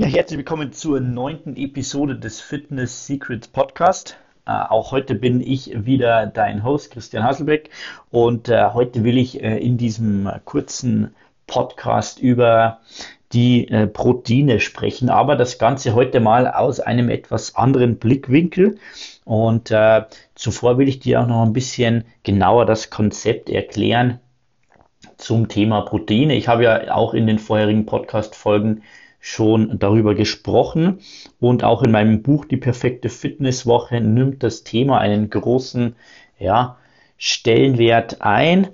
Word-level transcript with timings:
Ja, 0.00 0.06
herzlich 0.06 0.38
willkommen 0.38 0.72
zur 0.72 0.98
neunten 0.98 1.56
Episode 1.56 2.16
des 2.16 2.40
Fitness 2.40 3.06
Secrets 3.06 3.48
Podcast. 3.48 4.16
Äh, 4.46 4.52
auch 4.52 4.92
heute 4.92 5.14
bin 5.14 5.42
ich 5.42 5.84
wieder 5.84 6.24
dein 6.24 6.64
Host 6.64 6.92
Christian 6.92 7.22
Hasselbeck 7.22 7.68
und 8.10 8.48
äh, 8.48 8.70
heute 8.72 9.04
will 9.04 9.18
ich 9.18 9.42
äh, 9.42 9.58
in 9.58 9.76
diesem 9.76 10.30
kurzen 10.46 11.14
Podcast 11.46 12.18
über 12.18 12.80
die 13.34 13.68
äh, 13.68 13.86
Proteine 13.86 14.58
sprechen, 14.60 15.10
aber 15.10 15.36
das 15.36 15.58
Ganze 15.58 15.92
heute 15.92 16.20
mal 16.20 16.48
aus 16.48 16.80
einem 16.80 17.10
etwas 17.10 17.54
anderen 17.54 17.98
Blickwinkel. 17.98 18.78
Und 19.26 19.70
äh, 19.70 20.06
zuvor 20.34 20.78
will 20.78 20.88
ich 20.88 21.00
dir 21.00 21.20
auch 21.20 21.26
noch 21.26 21.42
ein 21.42 21.52
bisschen 21.52 22.04
genauer 22.22 22.64
das 22.64 22.88
Konzept 22.88 23.50
erklären 23.50 24.18
zum 25.18 25.48
Thema 25.48 25.82
Proteine. 25.82 26.36
Ich 26.36 26.48
habe 26.48 26.62
ja 26.62 26.94
auch 26.94 27.12
in 27.12 27.26
den 27.26 27.38
vorherigen 27.38 27.84
Podcast-Folgen 27.84 28.82
schon 29.20 29.78
darüber 29.78 30.14
gesprochen 30.14 31.00
und 31.38 31.62
auch 31.62 31.82
in 31.82 31.90
meinem 31.90 32.22
Buch 32.22 32.46
Die 32.46 32.56
perfekte 32.56 33.10
Fitnesswoche 33.10 34.00
nimmt 34.00 34.42
das 34.42 34.64
Thema 34.64 34.98
einen 34.98 35.28
großen 35.28 35.94
ja, 36.38 36.78
Stellenwert 37.18 38.22
ein 38.22 38.68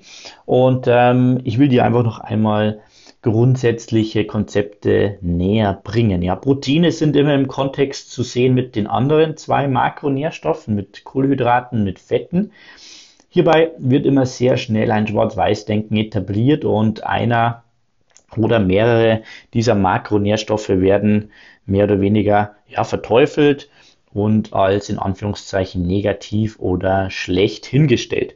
und 0.44 0.86
ähm, 0.88 1.40
ich 1.42 1.58
will 1.58 1.68
dir 1.68 1.84
einfach 1.84 2.04
noch 2.04 2.20
einmal 2.20 2.80
grundsätzliche 3.22 4.24
Konzepte 4.24 5.18
näher 5.20 5.80
bringen. 5.82 6.22
Ja, 6.22 6.36
Proteine 6.36 6.92
sind 6.92 7.16
immer 7.16 7.34
im 7.34 7.48
Kontext 7.48 8.12
zu 8.12 8.22
sehen 8.22 8.54
mit 8.54 8.76
den 8.76 8.86
anderen 8.86 9.36
zwei 9.36 9.66
Makronährstoffen, 9.66 10.76
mit 10.76 11.02
Kohlenhydraten, 11.02 11.82
mit 11.82 11.98
Fetten. 11.98 12.52
Hierbei 13.28 13.72
wird 13.78 14.06
immer 14.06 14.26
sehr 14.26 14.56
schnell 14.56 14.92
ein 14.92 15.08
Schwarz-Weiß-Denken 15.08 15.96
etabliert 15.96 16.64
und 16.64 17.04
einer 17.04 17.64
oder 18.36 18.58
mehrere 18.58 19.22
dieser 19.54 19.74
Makronährstoffe 19.74 20.68
werden 20.68 21.30
mehr 21.64 21.84
oder 21.84 22.00
weniger 22.00 22.56
ja, 22.68 22.84
verteufelt 22.84 23.70
und 24.12 24.52
als 24.52 24.88
in 24.88 24.98
Anführungszeichen 24.98 25.86
negativ 25.86 26.58
oder 26.58 27.10
schlecht 27.10 27.66
hingestellt. 27.66 28.34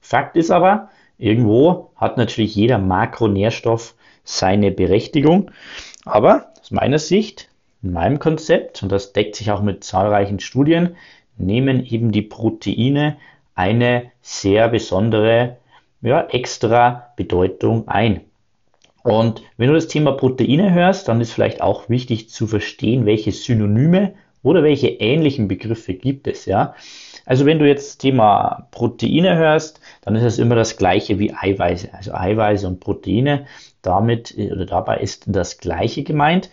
Fakt 0.00 0.36
ist 0.36 0.50
aber, 0.50 0.90
irgendwo 1.18 1.90
hat 1.96 2.16
natürlich 2.16 2.54
jeder 2.54 2.78
Makronährstoff 2.78 3.94
seine 4.24 4.70
Berechtigung, 4.70 5.50
aber 6.04 6.52
aus 6.60 6.70
meiner 6.70 6.98
Sicht, 6.98 7.48
in 7.82 7.92
meinem 7.92 8.18
Konzept, 8.18 8.82
und 8.82 8.90
das 8.90 9.12
deckt 9.12 9.36
sich 9.36 9.50
auch 9.50 9.62
mit 9.62 9.84
zahlreichen 9.84 10.40
Studien, 10.40 10.96
nehmen 11.36 11.84
eben 11.84 12.12
die 12.12 12.22
Proteine 12.22 13.16
eine 13.54 14.10
sehr 14.22 14.68
besondere, 14.68 15.56
ja, 16.00 16.26
extra 16.26 17.12
Bedeutung 17.16 17.88
ein. 17.88 18.22
Und 19.04 19.42
wenn 19.58 19.68
du 19.68 19.74
das 19.74 19.86
Thema 19.86 20.12
Proteine 20.12 20.72
hörst, 20.72 21.08
dann 21.08 21.20
ist 21.20 21.32
vielleicht 21.32 21.60
auch 21.60 21.90
wichtig 21.90 22.30
zu 22.30 22.46
verstehen, 22.46 23.04
welche 23.04 23.32
Synonyme 23.32 24.14
oder 24.42 24.62
welche 24.62 24.88
ähnlichen 24.88 25.46
Begriffe 25.46 25.92
gibt 25.92 26.26
es, 26.26 26.46
ja. 26.46 26.74
Also 27.26 27.44
wenn 27.44 27.58
du 27.58 27.68
jetzt 27.68 27.88
das 27.88 27.98
Thema 27.98 28.66
Proteine 28.70 29.36
hörst, 29.36 29.80
dann 30.02 30.16
ist 30.16 30.24
es 30.24 30.38
immer 30.38 30.54
das 30.54 30.78
gleiche 30.78 31.18
wie 31.18 31.34
Eiweiße. 31.34 31.92
Also 31.92 32.14
Eiweiße 32.14 32.66
und 32.66 32.80
Proteine, 32.80 33.46
damit 33.82 34.34
oder 34.36 34.66
dabei 34.66 34.98
ist 34.98 35.24
das 35.26 35.58
gleiche 35.58 36.02
gemeint. 36.02 36.48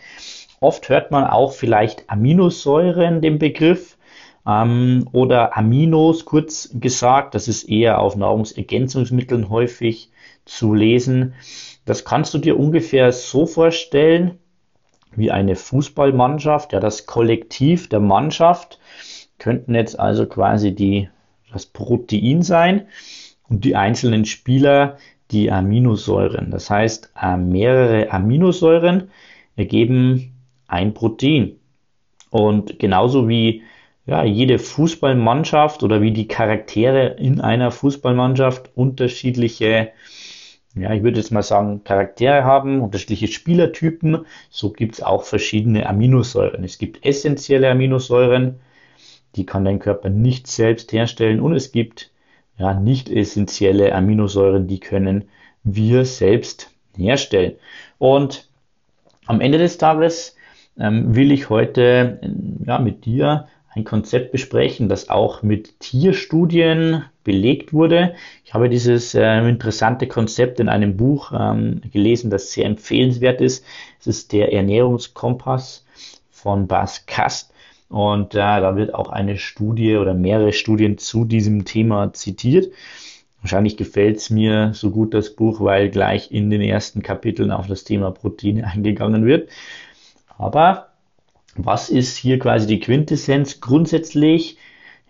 Oft 0.60 0.90
hört 0.90 1.10
man 1.10 1.26
auch 1.26 1.54
vielleicht 1.54 2.10
Aminosäuren 2.10 3.22
den 3.22 3.40
Begriff 3.40 3.98
ähm, 4.46 5.08
oder 5.14 5.58
Aminos 5.58 6.26
kurz 6.26 6.70
gesagt. 6.74 7.34
Das 7.34 7.48
ist 7.48 7.64
eher 7.64 8.00
auf 8.00 8.18
Nahrungsergänzungsmitteln 8.18 9.50
häufig 9.50 10.10
zu 10.46 10.74
lesen. 10.74 11.34
Das 11.86 12.06
kannst 12.06 12.34
du 12.34 12.38
dir 12.38 12.60
ungefähr 12.60 13.12
so 13.12 13.46
vorstellen 13.46 14.38
wie 15.16 15.32
eine 15.32 15.56
Fußballmannschaft, 15.56 16.74
ja, 16.74 16.80
das 16.80 17.06
Kollektiv 17.06 17.90
der 17.90 18.00
Mannschaft 18.00 18.80
könnten 19.40 19.76
jetzt 19.76 20.00
also 20.00 20.26
quasi 20.26 20.74
die, 20.74 21.10
das 21.52 21.66
Protein 21.66 22.44
sein 22.44 22.88
und 23.50 23.66
die 23.66 23.76
einzelnen 23.76 24.26
Spieler 24.26 24.98
die 25.32 25.52
Aminosäuren. 25.52 26.52
Das 26.52 26.70
heißt, 26.70 27.12
äh, 27.22 27.38
mehrere 27.38 28.12
Aminosäuren 28.12 29.10
ergeben 29.56 30.34
ein 30.68 30.94
Protein. 30.94 31.58
Und 32.30 32.80
genauso 32.80 33.28
wie 33.28 33.64
ja, 34.06 34.24
jede 34.24 34.60
Fußballmannschaft 34.60 35.84
oder 35.84 36.02
wie 36.02 36.12
die 36.12 36.28
Charaktere 36.28 37.08
in 37.20 37.42
einer 37.42 37.72
Fußballmannschaft 37.72 38.72
unterschiedliche 38.76 39.92
ja, 40.76 40.94
ich 40.94 41.04
würde 41.04 41.20
jetzt 41.20 41.32
mal 41.32 41.44
sagen, 41.44 41.84
Charaktere 41.84 42.44
haben, 42.44 42.82
unterschiedliche 42.82 43.28
Spielertypen. 43.28 44.26
So 44.50 44.72
gibt 44.72 44.96
es 44.96 45.04
auch 45.04 45.24
verschiedene 45.24 45.88
Aminosäuren. 45.88 46.64
Es 46.64 46.78
gibt 46.78 47.06
essentielle 47.06 47.70
Aminosäuren, 47.70 48.60
die 49.36 49.46
kann 49.46 49.66
dein 49.66 49.80
Körper 49.80 50.10
nicht 50.10 50.48
selbst 50.48 50.94
herstellen. 50.94 51.42
Und 51.42 51.54
es 51.56 51.72
gibt 51.72 52.12
ja, 52.58 52.74
nicht 52.74 53.10
essentielle 53.10 53.94
Aminosäuren, 53.94 54.68
die 54.68 54.80
können 54.80 55.26
wir 55.64 56.06
selbst 56.06 56.70
herstellen. 56.96 57.56
Und 57.98 58.48
am 59.26 59.42
Ende 59.42 59.58
des 59.58 59.78
Tages 59.78 60.36
ähm, 60.80 61.16
will 61.16 61.32
ich 61.32 61.50
heute 61.50 62.20
ja, 62.66 62.80
mit 62.80 63.06
dir 63.06 63.48
ein 63.74 63.86
Konzept 63.86 64.32
besprechen, 64.32 64.90
das 64.90 65.10
auch 65.10 65.44
mit 65.44 65.80
Tierstudien 65.80 67.06
belegt 67.24 67.72
wurde. 67.72 68.16
Ich 68.44 68.54
habe 68.54 68.68
dieses 68.68 69.16
äh, 69.16 69.48
interessante 69.48 70.08
Konzept 70.08 70.60
in 70.60 70.68
einem 70.68 70.98
Buch 70.98 71.32
ähm, 71.34 71.82
gelesen, 71.92 72.30
das 72.30 72.52
sehr 72.52 72.66
empfehlenswert 72.66 73.40
ist. 73.40 73.64
Es 74.00 74.08
ist 74.08 74.34
der 74.34 74.52
Ernährungskompass 74.52 75.86
von 76.30 76.68
Bas 76.68 77.06
Kast. 77.06 77.54
Und 77.88 78.36
äh, 78.36 78.38
da 78.38 78.76
wird 78.76 78.94
auch 78.94 79.10
eine 79.10 79.38
Studie 79.38 79.96
oder 79.96 80.14
mehrere 80.14 80.54
Studien 80.54 80.98
zu 80.98 81.24
diesem 81.24 81.64
Thema 81.64 82.14
zitiert. 82.14 82.74
Wahrscheinlich 83.42 83.78
gefällt 83.78 84.18
es 84.18 84.30
mir 84.30 84.74
so 84.74 84.92
gut 84.92 85.14
das 85.14 85.36
Buch, 85.36 85.62
weil 85.62 85.90
gleich 85.90 86.32
in 86.32 86.50
den 86.50 86.62
ersten 86.62 87.02
Kapiteln 87.02 87.52
auf 87.52 87.68
das 87.68 87.86
Thema 87.86 88.12
Proteine 88.12 88.66
eingegangen 88.74 89.26
wird. 89.26 89.50
Aber 90.38 90.91
was 91.56 91.90
ist 91.90 92.18
hier 92.18 92.40
quasi 92.40 92.68
die 92.68 92.80
Quintessenz? 92.80 93.62
Grundsätzlich 93.62 94.58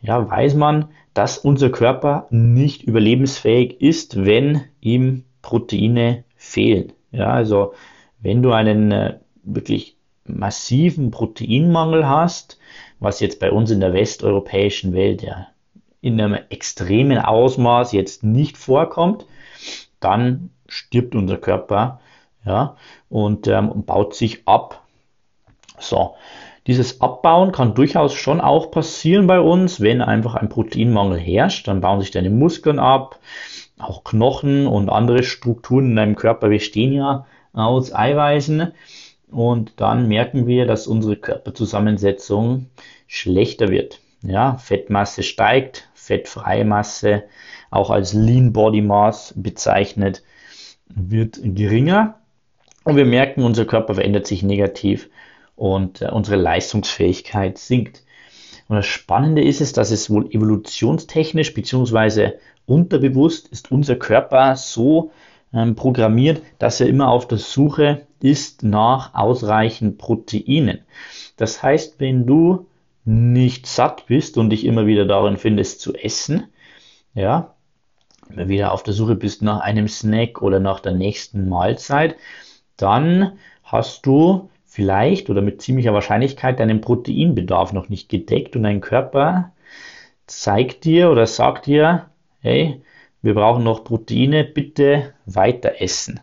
ja, 0.02 0.29
weiß 0.29 0.56
man, 0.56 0.90
dass 1.13 1.38
unser 1.38 1.69
Körper 1.69 2.28
nicht 2.31 2.84
überlebensfähig 2.84 3.81
ist, 3.81 4.25
wenn 4.25 4.62
ihm 4.80 5.25
Proteine 5.41 6.24
fehlen. 6.35 6.94
Ja, 7.12 7.28
also 7.28 7.74
wenn 8.19 8.41
du 8.41 8.51
einen 8.51 8.91
äh, 8.91 9.19
wirklich 9.44 9.97
massiven 10.25 11.12
Proteinmangel 11.12 12.07
hast, 12.07 12.59
was 13.00 13.19
jetzt 13.19 13.40
bei 13.40 13.51
uns 13.51 13.72
in 13.72 13.80
der 13.80 13.94
westeuropäischen 13.94 14.94
Welt 14.94 15.22
ja 15.22 15.47
in 16.01 16.19
einem 16.19 16.40
extremen 16.50 17.19
Ausmaß 17.19 17.91
jetzt 17.91 18.24
nicht 18.24 18.57
vorkommt, 18.57 19.25
dann 20.00 20.50
stirbt 20.68 21.16
unser 21.16 21.38
Körper 21.38 22.00
ja, 22.46 22.75
und 23.09 23.47
ähm, 23.47 23.84
baut 23.85 24.16
sich 24.16 24.47
ab 24.47 24.84
so, 25.81 26.16
dieses 26.68 27.02
Abbauen 27.02 27.52
kann 27.52 27.74
durchaus 27.74 28.14
schon 28.14 28.40
auch 28.40 28.69
passieren 28.69 29.25
bei 29.25 29.40
uns, 29.40 29.81
wenn 29.81 30.02
einfach 30.02 30.36
ein 30.36 30.50
Proteinmangel 30.50 31.18
herrscht. 31.18 31.68
Dann 31.68 31.81
bauen 31.81 32.02
sich 32.02 32.12
deine 32.12 32.30
Muskeln 32.30 32.78
ab, 32.78 33.19
auch 33.80 34.03
Knochen 34.03 34.68
und 34.68 34.90
andere 34.90 35.24
Strukturen 35.24 35.92
in 35.92 35.96
deinem 35.96 36.16
Körper 36.16 36.50
bestehen 36.50 36.94
ja 36.94 37.25
aus 37.53 37.94
Eiweißen. 37.94 38.74
Und 39.31 39.74
dann 39.78 40.08
merken 40.08 40.46
wir, 40.46 40.68
dass 40.68 40.88
unsere 40.88 41.16
Körperzusammensetzung 41.16 42.68
schlechter 43.08 43.69
wird. 43.69 44.00
Ja, 44.22 44.58
Fettmasse 44.58 45.24
steigt, 45.24 45.90
fettfreie 45.96 46.66
Masse, 46.66 47.24
auch 47.72 47.90
als 47.90 48.13
Lean 48.13 48.53
Body 48.53 48.81
Mass 48.81 49.34
bezeichnet, 49.36 50.22
wird 50.88 51.40
geringer. 51.42 52.19
Und 52.84 52.98
wir 52.98 53.06
merken, 53.06 53.44
unser 53.44 53.66
Körper 53.66 53.96
verändert 53.96 54.28
sich 54.28 54.44
negativ 54.44 55.09
und 55.61 56.01
äh, 56.01 56.07
unsere 56.07 56.38
Leistungsfähigkeit 56.38 57.59
sinkt. 57.59 58.01
Und 58.68 58.77
das 58.77 58.88
Spannende 58.88 59.44
ist 59.44 59.62
es, 59.62 59.74
dass 59.74 59.91
es 59.91 60.09
wohl 60.09 60.25
evolutionstechnisch 60.31 61.53
bzw. 61.53 62.31
unterbewusst 62.65 63.47
ist 63.50 63.71
unser 63.71 63.95
Körper 63.95 64.56
so 64.56 65.12
ähm, 65.53 65.75
programmiert, 65.75 66.41
dass 66.57 66.81
er 66.81 66.88
immer 66.88 67.09
auf 67.09 67.27
der 67.27 67.38
Suche 67.38 68.07
ist 68.21 68.63
nach 68.63 69.13
ausreichend 69.13 70.00
Proteinen. 70.00 70.80
Das 71.38 71.62
heißt, 71.62 72.00
wenn 72.00 72.25
du 72.25 72.65
nicht 73.06 73.68
satt 73.68 74.07
bist 74.07 74.39
und 74.39 74.50
dich 74.50 74.65
immer 74.65 74.88
wieder 74.88 75.06
darin 75.06 75.38
findest 75.38 75.80
zu 75.80 75.94
essen, 75.94 76.47
ja, 77.13 77.53
immer 78.31 78.47
wieder 78.47 78.71
auf 78.71 78.81
der 78.81 78.95
Suche 78.95 79.15
bist 79.15 79.44
nach 79.44 79.59
einem 79.59 79.88
Snack 79.88 80.41
oder 80.41 80.59
nach 80.59 80.80
der 80.80 80.94
nächsten 80.94 81.50
Mahlzeit, 81.50 82.15
dann 82.77 83.33
hast 83.63 84.07
du 84.07 84.50
vielleicht 84.71 85.29
oder 85.29 85.41
mit 85.41 85.62
ziemlicher 85.62 85.94
Wahrscheinlichkeit 85.94 86.62
deinen 86.62 86.79
Proteinbedarf 86.79 87.73
noch 87.73 87.89
nicht 87.89 88.07
gedeckt 88.07 88.56
und 88.56 88.63
dein 88.63 88.79
Körper 88.79 89.51
zeigt 90.27 90.85
dir 90.85 91.12
oder 91.12 91.27
sagt 91.27 91.65
dir, 91.65 92.06
hey, 92.39 92.81
wir 93.21 93.33
brauchen 93.33 93.65
noch 93.65 93.83
Proteine, 93.83 94.45
bitte 94.45 95.13
weiter 95.25 95.81
essen. 95.81 96.21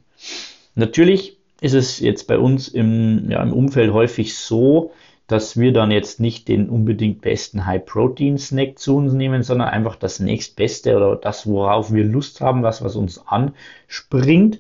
Natürlich 0.75 1.37
ist 1.61 1.75
es 1.75 2.01
jetzt 2.01 2.27
bei 2.27 2.39
uns 2.39 2.69
im, 2.69 3.31
ja, 3.31 3.43
im 3.43 3.53
Umfeld 3.53 3.93
häufig 3.93 4.35
so, 4.35 4.93
dass 5.27 5.59
wir 5.59 5.75
dann 5.75 5.91
jetzt 5.91 6.19
nicht 6.19 6.49
den 6.49 6.71
unbedingt 6.71 7.21
besten 7.21 7.67
High-Protein-Snack 7.67 8.79
zu 8.79 8.97
uns 8.97 9.13
nehmen, 9.13 9.43
sondern 9.43 9.69
einfach 9.69 9.97
das 9.97 10.21
nächstbeste 10.21 10.97
oder 10.97 11.17
das, 11.17 11.47
worauf 11.47 11.93
wir 11.93 12.05
Lust 12.05 12.41
haben, 12.41 12.63
was, 12.63 12.83
was 12.83 12.97
uns 12.97 13.23
anspringt. 13.27 14.59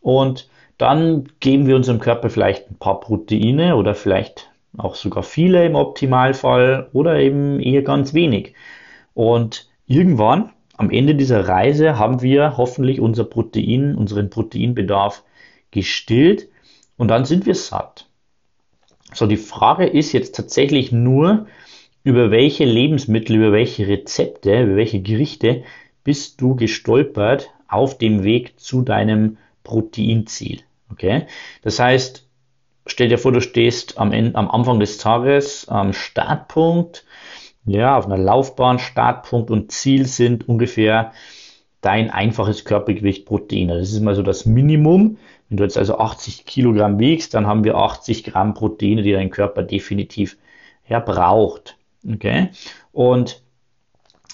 Und 0.00 0.48
dann 0.78 1.28
geben 1.40 1.66
wir 1.66 1.76
unserem 1.76 2.00
Körper 2.00 2.30
vielleicht 2.30 2.70
ein 2.70 2.76
paar 2.76 3.00
Proteine 3.00 3.76
oder 3.76 3.94
vielleicht 3.94 4.50
auch 4.76 4.96
sogar 4.96 5.22
viele 5.22 5.64
im 5.64 5.76
Optimalfall 5.76 6.88
oder 6.92 7.20
eben 7.20 7.60
eher 7.60 7.82
ganz 7.82 8.12
wenig. 8.12 8.54
Und 9.14 9.68
irgendwann 9.86 10.50
am 10.76 10.90
Ende 10.90 11.14
dieser 11.14 11.46
Reise 11.46 11.98
haben 11.98 12.22
wir 12.22 12.56
hoffentlich 12.56 13.00
unser 13.00 13.24
Protein, 13.24 13.94
unseren 13.94 14.30
Proteinbedarf 14.30 15.22
gestillt 15.70 16.48
und 16.96 17.08
dann 17.08 17.24
sind 17.24 17.46
wir 17.46 17.54
satt. 17.54 18.06
So, 19.12 19.26
die 19.26 19.36
Frage 19.36 19.86
ist 19.86 20.12
jetzt 20.12 20.34
tatsächlich 20.34 20.90
nur, 20.90 21.46
über 22.02 22.30
welche 22.30 22.64
Lebensmittel, 22.64 23.36
über 23.36 23.52
welche 23.52 23.88
Rezepte, 23.88 24.62
über 24.62 24.76
welche 24.76 25.00
Gerichte 25.00 25.62
bist 26.02 26.40
du 26.40 26.54
gestolpert 26.54 27.50
auf 27.66 27.96
dem 27.96 28.24
Weg 28.24 28.60
zu 28.60 28.82
deinem 28.82 29.38
Proteinziel. 29.64 30.60
Okay? 30.92 31.26
Das 31.62 31.80
heißt, 31.80 32.28
stell 32.86 33.08
dir 33.08 33.18
vor, 33.18 33.32
du 33.32 33.40
stehst 33.40 33.98
am, 33.98 34.12
Ende, 34.12 34.36
am 34.36 34.50
Anfang 34.50 34.78
des 34.78 34.98
Tages 34.98 35.68
am 35.68 35.92
Startpunkt, 35.92 37.04
ja, 37.66 37.96
auf 37.96 38.06
einer 38.06 38.18
Laufbahn, 38.18 38.78
Startpunkt 38.78 39.50
und 39.50 39.72
Ziel 39.72 40.06
sind 40.06 40.48
ungefähr 40.48 41.12
dein 41.80 42.10
einfaches 42.10 42.64
Körpergewicht 42.64 43.26
Proteine. 43.26 43.78
Das 43.78 43.90
ist 43.90 44.00
mal 44.00 44.14
so 44.14 44.22
das 44.22 44.46
Minimum. 44.46 45.18
Wenn 45.48 45.56
du 45.56 45.64
jetzt 45.64 45.78
also 45.78 45.98
80 45.98 46.44
Kilogramm 46.44 46.98
wiegst, 46.98 47.34
dann 47.34 47.46
haben 47.46 47.64
wir 47.64 47.76
80 47.76 48.24
Gramm 48.24 48.54
Proteine, 48.54 49.02
die 49.02 49.12
dein 49.12 49.30
Körper 49.30 49.62
definitiv 49.62 50.36
ja, 50.88 50.98
braucht. 51.00 51.76
Okay? 52.06 52.50
Und 52.92 53.42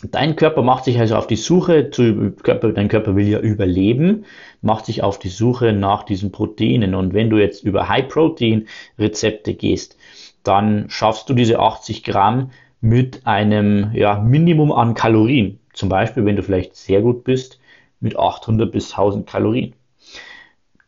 Dein 0.02 0.34
Körper 0.34 0.62
macht 0.62 0.84
sich 0.84 0.98
also 0.98 1.16
auf 1.16 1.26
die 1.26 1.36
Suche, 1.36 1.90
zu, 1.90 2.32
Körper, 2.42 2.72
dein 2.72 2.88
Körper 2.88 3.16
will 3.16 3.28
ja 3.28 3.38
überleben, 3.38 4.24
macht 4.62 4.86
sich 4.86 5.02
auf 5.02 5.18
die 5.18 5.28
Suche 5.28 5.72
nach 5.72 6.04
diesen 6.04 6.32
Proteinen. 6.32 6.94
Und 6.94 7.12
wenn 7.12 7.28
du 7.28 7.36
jetzt 7.36 7.64
über 7.64 7.88
High-Protein-Rezepte 7.88 9.54
gehst, 9.54 9.98
dann 10.42 10.88
schaffst 10.88 11.28
du 11.28 11.34
diese 11.34 11.58
80 11.58 12.02
Gramm 12.02 12.50
mit 12.80 13.26
einem 13.26 13.90
ja, 13.92 14.18
Minimum 14.18 14.72
an 14.72 14.94
Kalorien. 14.94 15.60
Zum 15.74 15.90
Beispiel, 15.90 16.24
wenn 16.24 16.36
du 16.36 16.42
vielleicht 16.42 16.76
sehr 16.76 17.02
gut 17.02 17.24
bist, 17.24 17.60
mit 18.00 18.18
800 18.18 18.72
bis 18.72 18.92
1000 18.92 19.28
Kalorien. 19.28 19.74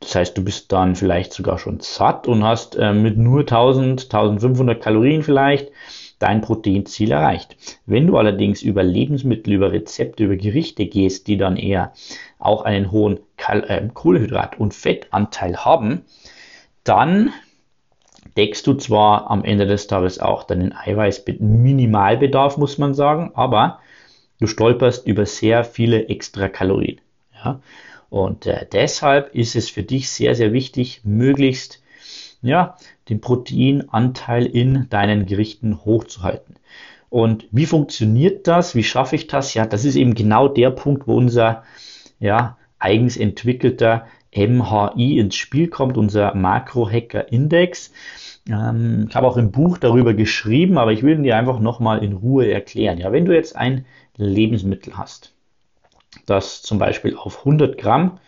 Das 0.01 0.15
heißt, 0.15 0.37
du 0.37 0.43
bist 0.43 0.73
dann 0.73 0.97
vielleicht 0.97 1.33
sogar 1.33 1.59
schon 1.59 1.81
satt 1.81 2.27
und 2.27 2.43
hast 2.43 2.77
äh, 2.77 2.93
mit 2.93 3.19
nur 3.19 3.41
1000, 3.41 4.05
1500 4.05 4.83
Kalorien 4.83 5.23
vielleicht 5.23 5.71
dein 6.23 6.41
Proteinziel 6.41 7.11
erreicht. 7.11 7.57
Wenn 7.85 8.07
du 8.07 8.17
allerdings 8.17 8.63
über 8.63 8.83
Lebensmittel, 8.83 9.55
über 9.55 9.73
Rezepte, 9.73 10.25
über 10.25 10.37
Gerichte 10.37 10.87
gehst, 10.87 11.27
die 11.27 11.37
dann 11.37 11.57
eher 11.57 11.93
auch 12.39 12.63
einen 12.63 12.93
hohen 12.93 13.21
Kal 13.37 13.65
äh, 13.65 13.89
Kohlenhydrat- 13.93 14.57
und 14.57 14.73
Fettanteil 14.73 15.57
haben, 15.57 16.03
dann 16.85 17.33
deckst 18.37 18.67
du 18.67 18.75
zwar 18.75 19.31
am 19.31 19.45
Ende 19.45 19.67
des 19.67 19.89
Tages 19.89 20.21
auch 20.21 20.45
deinen 20.45 20.73
Eiweiß-Minimalbedarf, 20.73 22.57
muss 22.57 22.79
man 22.79 22.95
sagen, 22.95 23.33
aber 23.35 23.81
du 24.39 24.47
stolperst 24.47 25.07
über 25.07 25.27
sehr 25.27 25.65
viele 25.65 26.09
extra 26.09 26.49
Kalorien. 26.49 27.01
Ja? 27.35 27.61
Und 28.11 28.47
äh, 28.47 28.67
deshalb 28.71 29.35
ist 29.35 29.57
es 29.57 29.71
für 29.71 29.83
dich 29.83 30.09
sehr, 30.09 30.35
sehr 30.35 30.53
wichtig, 30.53 31.01
möglichst 31.03 31.82
ja, 32.43 32.77
den 33.09 33.21
Proteinanteil 33.21 34.47
in 34.47 34.89
deinen 34.91 35.27
Gerichten 35.27 35.85
hochzuhalten. 35.85 36.57
Und 37.09 37.47
wie 37.51 37.67
funktioniert 37.67 38.47
das? 38.47 38.75
Wie 38.75 38.85
schaffe 38.85 39.17
ich 39.17 39.27
das? 39.27 39.55
Ja, 39.55 39.67
das 39.67 39.85
ist 39.85 39.97
eben 39.97 40.15
genau 40.15 40.49
der 40.49 40.71
Punkt, 40.71 41.07
wo 41.07 41.17
unser 41.17 41.63
ja, 42.19 42.57
eigens 42.79 43.17
entwickelter 43.17 44.07
MHI 44.35 45.19
ins 45.19 45.37
Spiel 45.37 45.69
kommt, 45.69 45.99
unser 45.99 46.35
Makro-Hacker-Index. 46.35 47.93
Ähm, 48.49 49.07
ich 49.09 49.15
habe 49.15 49.27
auch 49.27 49.37
im 49.37 49.53
Buch 49.53 49.79
darüber 49.79 50.15
geschrieben, 50.15 50.79
aber 50.79 50.93
ich 50.93 51.03
will 51.03 51.17
ihn 51.17 51.23
dir 51.23 51.37
einfach 51.37 51.61
nochmal 51.61 52.03
in 52.03 52.15
Ruhe 52.15 52.51
erklären. 52.51 52.99
Ja, 52.99 53.13
wenn 53.13 53.27
du 53.27 53.35
jetzt 53.35 53.57
ein 53.57 53.85
Lebensmittel 54.17 54.97
hast, 54.97 55.35
das 56.27 56.63
zum 56.63 56.79
Beispiel 56.79 57.17
auf 57.17 57.41
100 57.41 57.79
Gramm 57.79 58.19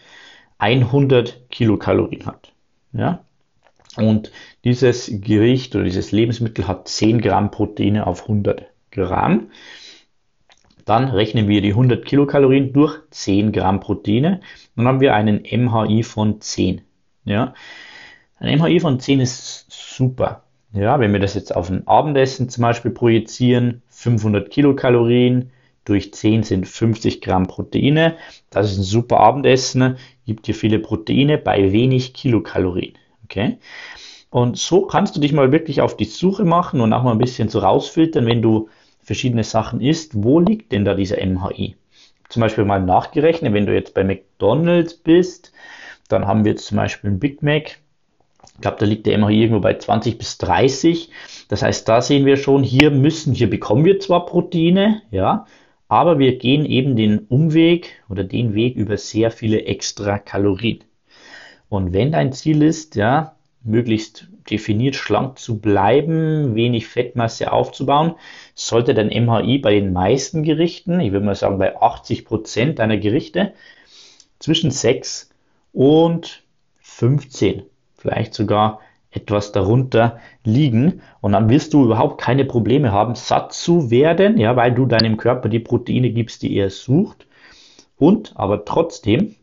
100 0.59 1.51
Kilokalorien 1.51 2.27
hat, 2.27 2.53
ja, 2.93 3.25
und 3.97 4.33
dieses 4.65 5.11
Gericht 5.21 5.75
oder 5.75 5.85
dieses 5.85 6.13
Lebensmittel 6.13 6.67
hat 6.67 6.89
10 6.89 7.21
Gramm 7.21 7.51
Proteine 7.51 8.07
auf 8.07 8.23
100 8.23 8.67
Gramm. 8.91 9.51
Dann 10.85 11.09
rechnen 11.09 11.49
wir 11.49 11.63
die 11.63 11.71
100 11.71 12.05
Kilokalorien 12.05 12.73
durch 12.73 12.99
10 13.11 13.53
Gramm 13.53 13.81
Proteine. 13.81 14.41
Dann 14.77 14.87
haben 14.87 15.01
wir 15.01 15.15
einen 15.15 15.43
MHI 15.43 16.03
von 16.03 16.41
10. 16.41 16.83
Ja. 17.25 17.55
Ein 18.39 18.59
MHI 18.59 18.81
von 18.81 19.01
10 19.01 19.21
ist 19.21 19.67
super. 19.71 20.43
Ja, 20.73 20.99
wenn 20.99 21.13
wir 21.13 21.21
das 21.21 21.35
jetzt 21.35 21.55
auf 21.55 21.71
ein 21.71 21.87
Abendessen 21.87 22.49
zum 22.49 22.63
Beispiel 22.63 22.91
projizieren, 22.91 23.83
500 23.89 24.51
Kilokalorien 24.51 25.53
durch 25.85 26.13
10 26.13 26.43
sind 26.43 26.67
50 26.67 27.21
Gramm 27.21 27.47
Proteine. 27.47 28.17
Das 28.51 28.73
ist 28.73 28.79
ein 28.79 28.83
super 28.83 29.21
Abendessen, 29.21 29.97
gibt 30.27 30.47
dir 30.47 30.55
viele 30.55 30.81
Proteine 30.81 31.39
bei 31.39 31.73
wenig 31.73 32.13
Kilokalorien. 32.13 32.95
Okay? 33.25 33.59
Und 34.31 34.59
so 34.59 34.83
kannst 34.83 35.15
du 35.15 35.21
dich 35.21 35.33
mal 35.33 35.53
wirklich 35.53 35.81
auf 35.81 35.97
die 35.97 36.07
Suche 36.07 36.45
machen 36.45 36.81
und 36.81 36.93
auch 36.93 37.05
mal 37.05 37.13
ein 37.13 37.19
bisschen 37.19 37.49
so 37.49 37.61
rausfiltern, 37.61 38.27
wenn 38.27 38.43
du 38.43 38.69
verschiedene 39.01 39.45
Sachen 39.45 39.81
isst, 39.81 40.13
wo 40.15 40.41
liegt 40.41 40.73
denn 40.73 40.85
da 40.85 40.95
dieser 40.95 41.25
MHI? 41.25 41.77
Zum 42.29 42.41
Beispiel 42.41 42.65
mal 42.65 42.83
nachgerechnet, 42.83 43.53
wenn 43.53 43.67
du 43.67 43.75
jetzt 43.75 43.95
bei 43.95 44.03
McDonald's 44.03 44.95
bist, 44.95 45.53
dann 46.09 46.27
haben 46.27 46.45
wir 46.45 46.53
jetzt 46.53 46.67
zum 46.67 46.79
Beispiel 46.79 47.11
einen 47.11 47.21
Big 47.21 47.43
Mac. 47.43 47.79
Ich 48.57 48.61
glaube, 48.61 48.79
da 48.81 48.87
liegt 48.87 49.07
der 49.07 49.19
MHI 49.19 49.43
irgendwo 49.43 49.61
bei 49.61 49.75
20 49.75 50.19
bis 50.19 50.39
30. 50.39 51.11
Das 51.49 51.63
heißt, 51.63 51.89
da 51.89 52.01
sehen 52.01 52.27
wir 52.27 52.37
schon, 52.37 52.63
hier 52.63 52.91
müssen, 52.91 53.35
hier 53.35 53.49
bekommen 53.49 53.85
wir 53.85 54.01
zwar 54.01 54.27
Proteine, 54.27 55.03
ja, 55.11 55.47
aber 55.89 56.19
wir 56.19 56.39
gehen 56.39 56.65
eben 56.65 56.97
den 56.97 57.21
Umweg 57.21 58.03
oder 58.09 58.25
den 58.25 58.55
Weg 58.55 58.77
über 58.77 58.97
sehr 58.97 59.31
viele 59.31 59.65
extra 59.67 60.19
Kalorien. 60.19 60.83
Und 61.75 61.93
wenn 61.93 62.13
dein 62.13 62.33
Ziel 62.33 62.63
ist, 62.63 62.95
ja, 62.95 63.35
möglichst 63.63 64.29
definiert 64.51 64.95
schlank 64.95 65.39
zu 65.39 65.59
bleiben, 65.59 66.55
wenig 66.55 66.87
Fettmasse 66.87 67.53
aufzubauen, 67.53 68.15
sollte 68.55 68.95
dein 68.95 69.09
MHI 69.09 69.59
bei 69.59 69.75
den 69.75 69.93
meisten 69.93 70.43
Gerichten, 70.43 71.01
ich 71.01 71.13
würde 71.13 71.27
mal 71.27 71.35
sagen 71.35 71.59
bei 71.59 71.81
80 71.81 72.25
Prozent 72.25 72.79
deiner 72.79 72.99
Gerichte, 72.99 73.55
zwischen 74.39 74.71
6 74.71 75.31
und 75.73 76.43
15, 76.81 77.63
vielleicht 77.97 78.35
sogar 78.35 78.81
etwas 79.11 79.53
darunter 79.53 80.21
liegen. 80.45 81.01
Und 81.21 81.33
dann 81.33 81.49
wirst 81.49 81.73
du 81.73 81.85
überhaupt 81.85 82.21
keine 82.21 82.45
Probleme 82.45 82.93
haben, 82.93 83.15
satt 83.15 83.53
zu 83.53 83.91
werden, 83.91 84.39
ja, 84.39 84.55
weil 84.57 84.73
du 84.73 84.87
deinem 84.87 85.17
Körper 85.17 85.49
die 85.49 85.61
Proteine 85.61 86.11
gibst, 86.11 86.43
die 86.43 86.55
er 86.55 86.71
sucht. 86.71 87.27
Und 87.97 88.33
aber 88.37 88.65
trotzdem 88.65 89.37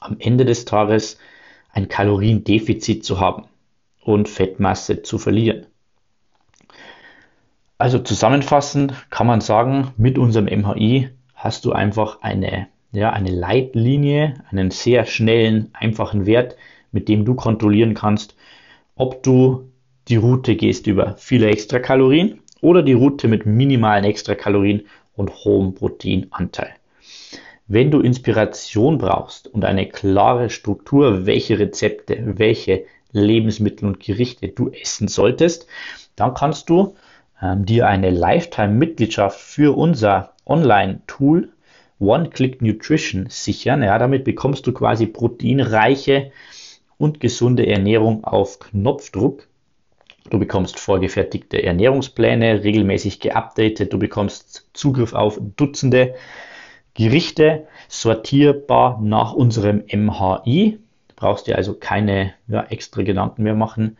am 0.00 0.16
Ende 0.18 0.44
des 0.44 0.64
Tages 0.64 1.18
ein 1.72 1.88
Kaloriendefizit 1.88 3.04
zu 3.04 3.18
haben 3.18 3.44
und 4.04 4.28
Fettmasse 4.28 5.02
zu 5.02 5.18
verlieren. 5.18 5.66
Also 7.78 7.98
zusammenfassend 7.98 8.94
kann 9.10 9.26
man 9.26 9.40
sagen, 9.40 9.92
mit 9.96 10.16
unserem 10.18 10.44
MHI 10.44 11.08
hast 11.34 11.64
du 11.64 11.72
einfach 11.72 12.22
eine, 12.22 12.68
ja, 12.92 13.10
eine 13.10 13.30
Leitlinie, 13.30 14.34
einen 14.50 14.70
sehr 14.70 15.04
schnellen, 15.04 15.70
einfachen 15.72 16.26
Wert, 16.26 16.56
mit 16.92 17.08
dem 17.08 17.24
du 17.24 17.34
kontrollieren 17.34 17.94
kannst, 17.94 18.36
ob 18.94 19.22
du 19.22 19.72
die 20.08 20.16
Route 20.16 20.54
gehst 20.54 20.86
über 20.86 21.16
viele 21.16 21.48
Extrakalorien 21.48 22.40
oder 22.60 22.82
die 22.82 22.92
Route 22.92 23.28
mit 23.28 23.46
minimalen 23.46 24.04
Extrakalorien 24.04 24.82
und 25.14 25.30
hohem 25.44 25.74
Proteinanteil. 25.74 26.74
Wenn 27.72 27.90
du 27.90 28.00
Inspiration 28.00 28.98
brauchst 28.98 29.48
und 29.48 29.64
eine 29.64 29.88
klare 29.88 30.50
Struktur, 30.50 31.24
welche 31.24 31.58
Rezepte, 31.58 32.34
welche 32.36 32.84
Lebensmittel 33.12 33.88
und 33.88 33.98
Gerichte 33.98 34.48
du 34.48 34.68
essen 34.68 35.08
solltest, 35.08 35.66
dann 36.14 36.34
kannst 36.34 36.68
du 36.68 36.96
ähm, 37.40 37.64
dir 37.64 37.86
eine 37.86 38.10
Lifetime-Mitgliedschaft 38.10 39.40
für 39.40 39.74
unser 39.74 40.34
Online-Tool 40.44 41.48
One-Click 41.98 42.60
Nutrition 42.60 43.28
sichern. 43.30 43.82
Ja, 43.82 43.98
damit 43.98 44.24
bekommst 44.24 44.66
du 44.66 44.74
quasi 44.74 45.06
proteinreiche 45.06 46.30
und 46.98 47.20
gesunde 47.20 47.66
Ernährung 47.66 48.22
auf 48.24 48.58
Knopfdruck. 48.58 49.48
Du 50.28 50.38
bekommst 50.38 50.78
vorgefertigte 50.78 51.62
Ernährungspläne, 51.62 52.64
regelmäßig 52.64 53.20
geupdatet. 53.20 53.94
Du 53.94 53.98
bekommst 53.98 54.68
Zugriff 54.74 55.14
auf 55.14 55.40
Dutzende 55.56 56.14
Gerichte 56.94 57.66
sortierbar 57.88 59.00
nach 59.00 59.32
unserem 59.32 59.84
MHI. 59.86 60.78
Du 61.08 61.14
brauchst 61.16 61.46
dir 61.46 61.56
also 61.56 61.74
keine 61.74 62.34
ja, 62.48 62.64
extra 62.64 63.02
Gedanken 63.02 63.44
mehr 63.44 63.54
machen 63.54 63.96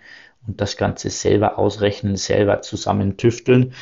und 0.46 0.60
das 0.60 0.76
Ganze 0.76 1.08
selber 1.10 1.58
ausrechnen, 1.58 2.16
selber 2.16 2.62
zusammen 2.62 3.16
tüfteln 3.16 3.74